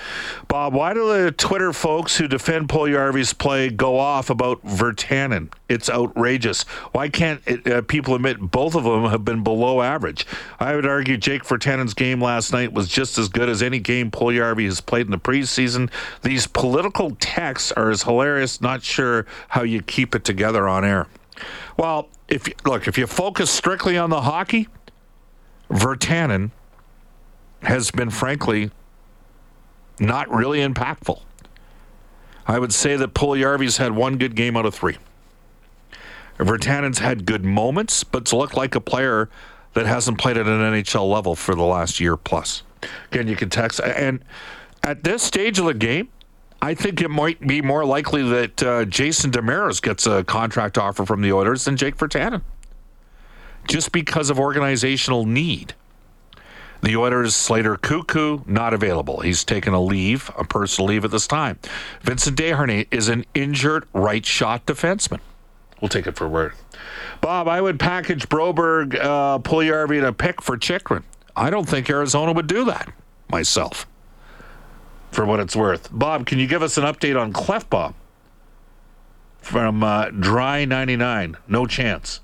Bob, 0.48 0.74
why 0.74 0.92
do 0.92 1.06
the 1.06 1.30
Twitter 1.30 1.72
folks 1.72 2.16
who 2.16 2.26
defend 2.26 2.68
Puljujarvi's 2.68 3.32
play 3.32 3.70
go 3.70 3.98
off 3.98 4.30
about 4.30 4.64
Virtanen? 4.64 5.52
It's 5.68 5.88
outrageous. 5.88 6.64
Why 6.90 7.08
can't 7.08 7.40
it, 7.46 7.66
uh, 7.68 7.82
people 7.82 8.16
admit 8.16 8.40
both 8.40 8.74
of 8.74 8.82
them 8.82 9.04
have 9.04 9.24
been 9.24 9.44
below 9.44 9.80
average? 9.80 10.26
I 10.58 10.74
would 10.74 10.86
argue 10.86 11.16
Jake 11.16 11.44
Virtanen's 11.44 11.94
game 11.94 12.20
last 12.20 12.52
night 12.52 12.72
was 12.72 12.88
just 12.88 13.16
as 13.16 13.28
good 13.28 13.48
as 13.48 13.62
any 13.62 13.78
game 13.78 14.10
Puljujarvi 14.10 14.64
has 14.64 14.80
played 14.80 15.06
in 15.06 15.12
the 15.12 15.18
preseason. 15.18 15.88
These 16.22 16.48
political 16.48 17.16
texts 17.20 17.70
are 17.72 17.90
as 17.90 18.02
hilarious. 18.02 18.60
Not 18.60 18.82
sure 18.82 19.24
how 19.48 19.62
you 19.62 19.82
keep 19.82 20.16
it 20.16 20.24
together 20.24 20.66
on 20.66 20.84
air. 20.84 21.06
Well, 21.76 22.08
if 22.28 22.48
you, 22.48 22.54
look, 22.64 22.88
if 22.88 22.98
you 22.98 23.06
focus 23.06 23.52
strictly 23.52 23.96
on 23.96 24.10
the 24.10 24.22
hockey, 24.22 24.66
Virtanen 25.70 26.50
has 27.62 27.90
been 27.90 28.10
frankly 28.10 28.70
not 29.98 30.30
really 30.30 30.60
impactful. 30.60 31.22
I 32.46 32.58
would 32.58 32.72
say 32.72 32.96
that 32.96 33.14
Puljujarvi's 33.14 33.78
had 33.78 33.92
one 33.92 34.18
good 34.18 34.36
game 34.36 34.56
out 34.56 34.66
of 34.66 34.74
three. 34.74 34.96
Virtanen's 36.38 36.98
had 36.98 37.26
good 37.26 37.44
moments, 37.44 38.04
but 38.04 38.26
to 38.26 38.36
look 38.36 38.54
like 38.54 38.74
a 38.74 38.80
player 38.80 39.28
that 39.72 39.86
hasn't 39.86 40.18
played 40.18 40.36
at 40.36 40.46
an 40.46 40.60
NHL 40.60 41.10
level 41.10 41.34
for 41.34 41.54
the 41.54 41.62
last 41.62 41.98
year 41.98 42.16
plus. 42.16 42.62
Again, 43.10 43.26
you 43.28 43.36
can 43.36 43.50
text. 43.50 43.80
And 43.80 44.22
at 44.82 45.02
this 45.02 45.22
stage 45.22 45.58
of 45.58 45.64
the 45.64 45.74
game, 45.74 46.08
I 46.62 46.74
think 46.74 47.00
it 47.00 47.08
might 47.08 47.40
be 47.40 47.60
more 47.62 47.84
likely 47.84 48.22
that 48.28 48.62
uh, 48.62 48.84
Jason 48.86 49.30
Demers 49.30 49.80
gets 49.82 50.06
a 50.06 50.24
contract 50.24 50.78
offer 50.78 51.04
from 51.04 51.20
the 51.20 51.32
Oilers 51.32 51.64
than 51.64 51.76
Jake 51.76 51.96
Virtanen, 51.96 52.42
just 53.68 53.92
because 53.92 54.30
of 54.30 54.38
organizational 54.38 55.26
need. 55.26 55.74
The 56.82 56.96
Oilers' 56.96 57.34
Slater 57.34 57.76
Koekkoek 57.76 58.46
not 58.46 58.74
available. 58.74 59.20
He's 59.20 59.44
taken 59.44 59.72
a 59.72 59.80
leave, 59.80 60.30
a 60.38 60.44
personal 60.44 60.88
leave 60.88 61.04
at 61.04 61.10
this 61.10 61.26
time. 61.26 61.58
Vincent 62.02 62.38
Desharnais 62.38 62.86
is 62.90 63.08
an 63.08 63.24
injured 63.34 63.86
right 63.92 64.24
shot 64.24 64.66
defenseman. 64.66 65.20
We'll 65.80 65.88
take 65.88 66.06
it 66.06 66.16
for 66.16 66.28
word. 66.28 66.52
Bob, 67.20 67.48
I 67.48 67.60
would 67.60 67.78
package 67.78 68.28
Broberg, 68.28 68.94
uh, 68.94 69.38
Puljujarvi, 69.38 69.98
and 69.98 70.06
a 70.06 70.12
pick 70.12 70.40
for 70.42 70.56
Chychrun. 70.56 71.04
I 71.34 71.50
don't 71.50 71.68
think 71.68 71.90
Arizona 71.90 72.32
would 72.32 72.46
do 72.46 72.64
that 72.66 72.92
myself, 73.28 73.86
for 75.10 75.26
what 75.26 75.40
it's 75.40 75.56
worth. 75.56 75.88
Bob, 75.92 76.26
can 76.26 76.38
you 76.38 76.46
give 76.46 76.62
us 76.62 76.78
an 76.78 76.84
update 76.84 77.20
on 77.20 77.32
Klefbom 77.32 77.94
from 79.40 79.82
uh, 79.82 80.10
Dry 80.10 80.64
99? 80.64 81.36
No 81.46 81.66
chance. 81.66 82.20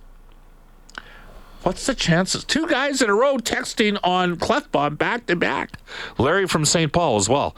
What's 1.63 1.87
the 1.87 1.95
chances? 1.95 2.45
Two 2.45 2.67
guys 2.67 3.03
in 3.03 3.09
a 3.09 3.15
row 3.15 3.37
texting 3.37 3.99
on 4.03 4.37
Klefbom 4.37 4.99
back 4.99 5.27
to 5.27 5.37
back. 5.37 5.79
Larry 6.19 6.47
from 6.47 6.65
St. 6.65 6.93
Paul 6.93 7.17
as 7.17 7.29
well. 7.29 7.55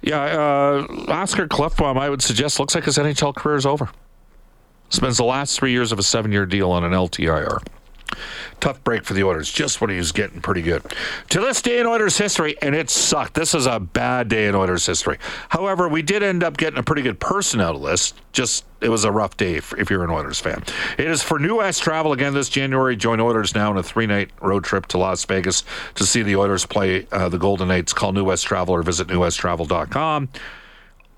Yeah, 0.00 0.22
uh, 0.22 0.86
Oscar 1.08 1.48
Klefbom, 1.48 1.98
I 1.98 2.08
would 2.08 2.22
suggest, 2.22 2.60
looks 2.60 2.74
like 2.74 2.84
his 2.84 2.98
NHL 2.98 3.34
career 3.34 3.56
is 3.56 3.66
over. 3.66 3.90
Spends 4.90 5.16
the 5.16 5.24
last 5.24 5.58
three 5.58 5.72
years 5.72 5.90
of 5.90 5.98
a 5.98 6.02
seven 6.04 6.30
year 6.30 6.46
deal 6.46 6.70
on 6.70 6.84
an 6.84 6.92
LTIR. 6.92 7.60
Tough 8.60 8.82
break 8.84 9.04
for 9.04 9.14
the 9.14 9.24
Oilers, 9.24 9.50
just 9.50 9.80
when 9.80 9.90
he 9.90 9.96
was 9.96 10.12
getting 10.12 10.40
pretty 10.40 10.62
good. 10.62 10.82
To 11.30 11.40
this 11.40 11.62
day 11.62 11.80
in 11.80 11.86
Oilers 11.86 12.18
history, 12.18 12.56
and 12.62 12.74
it 12.74 12.90
sucked. 12.90 13.34
This 13.34 13.54
is 13.54 13.66
a 13.66 13.80
bad 13.80 14.28
day 14.28 14.46
in 14.46 14.54
Oilers 14.54 14.86
history. 14.86 15.18
However, 15.48 15.88
we 15.88 16.02
did 16.02 16.22
end 16.22 16.42
up 16.42 16.56
getting 16.56 16.78
a 16.78 16.82
pretty 16.82 17.02
good 17.02 17.20
person 17.20 17.60
out 17.60 17.74
of 17.74 17.82
this. 17.82 18.14
Just 18.32 18.64
it 18.80 18.88
was 18.88 19.04
a 19.04 19.10
rough 19.10 19.36
day 19.36 19.54
if, 19.54 19.72
if 19.74 19.90
you're 19.90 20.04
an 20.04 20.10
Oilers 20.10 20.38
fan. 20.38 20.62
It 20.98 21.06
is 21.06 21.22
for 21.22 21.38
New 21.38 21.56
West 21.56 21.82
travel 21.82 22.12
again 22.12 22.34
this 22.34 22.48
January. 22.48 22.96
Join 22.96 23.20
Oilers 23.20 23.54
now 23.54 23.70
on 23.70 23.78
a 23.78 23.82
three 23.82 24.06
night 24.06 24.30
road 24.40 24.64
trip 24.64 24.86
to 24.86 24.98
Las 24.98 25.24
Vegas 25.24 25.64
to 25.94 26.04
see 26.04 26.22
the 26.22 26.36
Oilers 26.36 26.66
play 26.66 27.06
uh, 27.10 27.28
the 27.28 27.38
Golden 27.38 27.68
Knights. 27.68 27.92
Call 27.92 28.12
New 28.12 28.24
West 28.24 28.46
Travel 28.46 28.74
or 28.74 28.82
visit 28.82 29.08
newwesttravel.com 29.08 30.28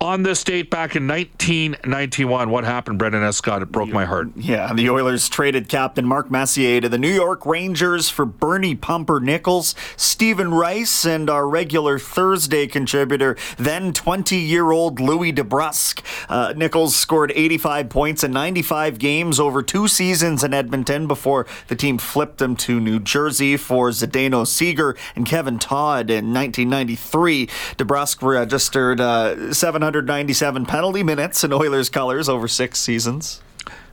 on 0.01 0.23
this 0.23 0.43
date 0.43 0.71
back 0.71 0.97
in 0.97 1.07
1991. 1.07 2.49
What 2.49 2.65
happened, 2.65 2.99
Brendan 2.99 3.23
Escott? 3.23 3.61
It 3.61 3.71
broke 3.71 3.91
my 3.91 4.07
heart. 4.07 4.31
Yeah, 4.35 4.73
the 4.73 4.89
Oilers 4.89 5.29
traded 5.29 5.69
captain 5.69 6.07
Mark 6.07 6.31
Messier 6.31 6.81
to 6.81 6.89
the 6.89 6.97
New 6.97 7.13
York 7.13 7.45
Rangers 7.45 8.09
for 8.09 8.25
Bernie 8.25 8.75
Pumper 8.75 9.21
Nicholls, 9.21 9.75
Stephen 9.97 10.55
Rice, 10.55 11.05
and 11.05 11.29
our 11.29 11.47
regular 11.47 11.99
Thursday 11.99 12.67
contributor, 12.67 13.37
then 13.59 13.93
20 13.93 14.37
year 14.37 14.71
old 14.71 15.01
Louie 15.01 15.35
DeBrusk. 15.35 16.03
Uh, 16.31 16.55
Nicholls 16.57 16.97
scored 16.97 17.31
85 17.35 17.91
points 17.91 18.25
in 18.25 18.33
95 18.33 18.99
games 18.99 19.39
over 19.39 19.63
two 19.63 19.87
seasons 19.87 20.43
in 20.43 20.55
Edmonton 20.55 21.09
before 21.09 21.47
the 21.69 21.77
team 21.77 21.99
flipped 21.99 22.41
him 22.41 22.57
to 22.57 22.81
New 22.81 23.01
Jersey 23.01 23.59
for 23.59 23.91
Zdeno 23.91 24.47
Ciger 24.47 24.97
and 25.15 25.27
Kevin 25.27 25.59
Todd 25.59 26.09
in 26.09 26.33
1993. 26.33 27.49
DeBrusk 27.77 28.23
registered 28.23 28.99
uh, 28.99 29.53
700. 29.53 29.90
197 29.91 30.67
penalty 30.67 31.03
minutes 31.03 31.43
in 31.43 31.53
Oilers 31.53 31.91
colors 31.91 32.29
over 32.29 32.47
six 32.47 32.79
seasons. 32.79 33.43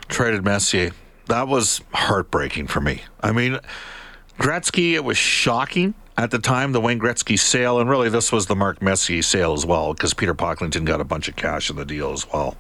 Traded 0.08 0.44
Messier. 0.44 0.92
That 1.26 1.48
was 1.48 1.82
heartbreaking 1.92 2.68
for 2.68 2.80
me. 2.80 3.02
I 3.20 3.32
mean, 3.32 3.58
Gretzky, 4.38 4.94
it 4.94 5.04
was 5.04 5.18
shocking 5.18 5.96
at 6.16 6.30
the 6.30 6.38
time, 6.38 6.72
the 6.72 6.80
Wayne 6.80 7.00
Gretzky 7.00 7.38
sale, 7.40 7.80
and 7.80 7.90
really 7.90 8.10
this 8.10 8.32
was 8.32 8.46
the 8.46 8.56
Mark 8.56 8.80
Messier 8.80 9.24
sale 9.24 9.54
as 9.54 9.66
well, 9.66 9.96
because 9.96 10.14
Peter 10.14 10.36
Pocklington 10.36 10.86
got 10.86 11.02
a 11.02 11.04
bunch 11.04 11.28
of 11.28 11.36
cash 11.36 11.72
in 11.72 11.76
the 11.76 11.86
deal 11.86 12.12
as 12.12 12.32
well. 12.32 12.56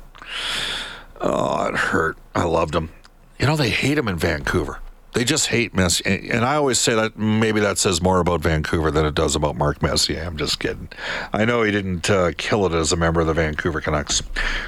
Oh, 1.21 1.67
it 1.67 1.75
hurt. 1.75 2.17
I 2.33 2.45
loved 2.45 2.73
him. 2.73 2.89
You 3.37 3.45
know, 3.45 3.55
they 3.55 3.69
hate 3.69 3.99
him 3.99 4.07
in 4.07 4.17
Vancouver. 4.17 4.79
They 5.17 5.23
just 5.23 5.47
hate 5.47 5.73
Messier. 5.73 6.31
And 6.31 6.45
I 6.45 6.57
always 6.57 6.77
say 6.77 6.93
that 6.93 7.17
maybe 7.17 7.59
that 7.61 7.79
says 7.79 8.03
more 8.03 8.19
about 8.19 8.41
Vancouver 8.41 8.91
than 8.91 9.03
it 9.03 9.15
does 9.15 9.35
about 9.35 9.55
Mark 9.55 9.81
Messier. 9.81 10.21
I'm 10.21 10.37
just 10.37 10.59
kidding. 10.59 10.89
I 11.33 11.43
know 11.43 11.63
he 11.63 11.71
didn't 11.71 12.07
uh, 12.07 12.33
kill 12.37 12.67
it 12.67 12.71
as 12.71 12.91
a 12.91 12.97
member 12.97 13.21
of 13.21 13.25
the 13.25 13.33
Vancouver 13.33 13.81
Canucks. 13.81 14.21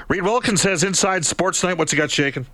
Reed 0.08 0.24
Wilkins 0.24 0.64
says 0.64 0.84
Inside 0.84 1.24
Sports 1.24 1.62
Night, 1.62 1.78
what's 1.78 1.92
he 1.92 2.00
got 2.00 2.10
shaking? 2.10 2.48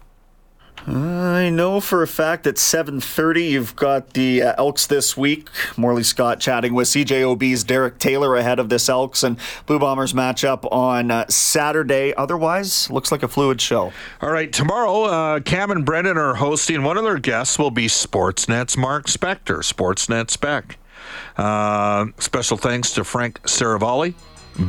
I 0.87 1.49
know 1.49 1.79
for 1.79 2.03
a 2.03 2.07
fact 2.07 2.45
at 2.45 2.55
7:30 2.55 3.49
you've 3.49 3.75
got 3.75 4.11
the 4.11 4.43
uh, 4.43 4.55
Elks 4.57 4.85
this 4.85 5.17
week. 5.17 5.49
Morley 5.77 6.03
Scott 6.03 6.39
chatting 6.39 6.75
with 6.75 6.87
CJOB's 6.87 7.63
Derek 7.63 7.97
Taylor 7.97 8.35
ahead 8.35 8.59
of 8.59 8.69
this 8.69 8.87
Elks 8.87 9.23
and 9.23 9.37
Blue 9.65 9.79
Bombers 9.79 10.13
matchup 10.13 10.71
on 10.71 11.09
uh, 11.09 11.25
Saturday. 11.27 12.13
Otherwise, 12.13 12.91
looks 12.91 13.11
like 13.11 13.23
a 13.23 13.27
fluid 13.27 13.59
show. 13.59 13.91
All 14.21 14.31
right, 14.31 14.51
tomorrow 14.53 15.03
uh, 15.03 15.39
Cam 15.39 15.71
and 15.71 15.83
Brendan 15.85 16.17
are 16.17 16.35
hosting. 16.35 16.83
One 16.83 16.97
of 16.97 17.03
their 17.03 17.17
guests 17.17 17.57
will 17.57 17.71
be 17.71 17.87
Sportsnet's 17.87 18.77
Mark 18.77 19.07
Spector, 19.07 19.63
Sportsnet 19.63 20.29
Spec. 20.29 20.77
Uh, 21.35 22.07
special 22.19 22.57
thanks 22.57 22.91
to 22.91 23.03
Frank 23.03 23.41
Seravalli 23.43 24.13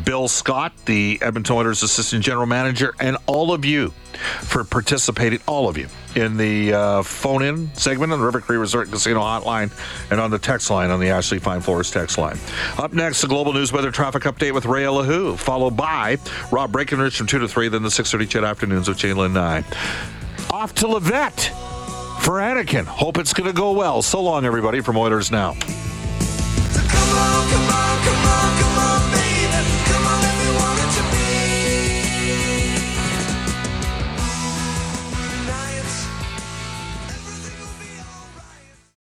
Bill 0.05 0.29
Scott, 0.29 0.73
the 0.87 1.19
Edmonton 1.23 1.57
Oilers 1.57 1.83
Assistant 1.83 2.25
General 2.25 2.47
Manager, 2.47 2.95
and 2.99 3.17
all 3.27 3.53
of 3.53 3.65
you 3.65 3.91
for 4.41 4.65
participating, 4.65 5.41
all 5.47 5.69
of 5.69 5.77
you, 5.77 5.89
in 6.15 6.37
the 6.37 6.73
uh, 6.73 7.03
phone 7.03 7.43
in 7.43 7.73
segment 7.75 8.13
on 8.13 8.19
the 8.19 8.25
River 8.25 8.41
Cree 8.41 8.57
Resort 8.57 8.91
Casino 8.91 9.21
hotline 9.21 9.71
and 10.11 10.21
on 10.21 10.31
the 10.31 10.39
text 10.39 10.71
line 10.71 10.91
on 10.91 11.01
the 11.01 11.11
Ashley 11.11 11.39
Fine 11.39 11.61
Floors 11.61 11.91
text 11.91 12.19
line. 12.19 12.39
Up 12.79 12.93
next, 12.93 13.21
the 13.21 13.29
Global 13.29 13.53
News 13.53 13.73
Weather 13.73 13.91
Traffic 13.91 14.25
Update 14.25 14.53
with 14.53 14.67
Ray 14.67 14.85
Lahu, 14.85 15.39
followed 15.39 15.77
by 15.77 16.19
Rob 16.51 16.73
Breckenridge 16.73 17.17
from 17.17 17.27
2 17.27 17.39
to 17.41 17.49
3, 17.49 17.69
then 17.69 17.83
the 17.83 17.89
6.30 17.89 18.29
CHED 18.29 18.45
Afternoons 18.45 18.89
with 18.89 18.99
Jalen 18.99 19.33
9. 19.33 19.65
Off 20.51 20.75
to 20.77 20.87
Levette 20.87 21.51
for 22.23 22.35
Anakin. 22.35 22.85
Hope 22.85 23.19
it's 23.19 23.33
going 23.33 23.49
to 23.49 23.57
go 23.57 23.73
well. 23.73 24.03
So 24.03 24.23
long, 24.23 24.45
everybody, 24.45 24.81
from 24.81 24.97
Oilers 24.97 25.31
Now. 25.31 25.55